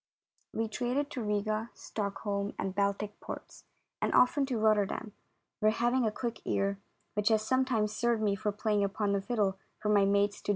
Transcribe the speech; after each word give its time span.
We 0.51 0.67
traded 0.67 1.11
to 1.11 1.21
Riga, 1.21 1.69
Stockholm, 1.75 2.55
and 2.57 2.73
Baltic 2.73 3.19
ports, 3.19 3.65
and 4.01 4.11
often 4.15 4.47
to 4.47 4.57
Rotterdam, 4.57 5.11
where, 5.59 5.71
having 5.71 6.07
a 6.07 6.11
quick 6.11 6.41
ear, 6.43 6.79
which 7.13 7.29
has 7.29 7.43
sometimes 7.45 7.95
served 7.95 8.23
mf^ 8.23 8.39
for 8.39 8.51
playing 8.51 8.83
upon 8.83 9.11
the 9.11 9.21
fiddle 9.21 9.59
for 9.77 9.89
my 9.89 10.05
mates 10.05 10.07
to 10.07 10.09
h 10.09 10.09
6 10.09 10.13
1 10.15 10.15
2 10.15 10.15
THE 10.15 10.27
DEATH 10.27 10.35
SUIT. 10.37 10.47